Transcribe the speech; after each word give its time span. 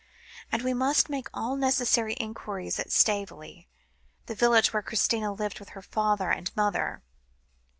And 0.51 0.63
we 0.63 0.73
must 0.73 1.11
make 1.11 1.27
all 1.31 1.55
necessary 1.55 2.17
enquiries 2.19 2.79
at 2.79 2.91
Staveley 2.91 3.67
the 4.25 4.33
village 4.33 4.73
where 4.73 4.81
Christina 4.81 5.31
lived 5.31 5.59
with 5.59 5.69
her 5.77 5.81
father 5.83 6.31
and 6.31 6.49
mother. 6.55 7.03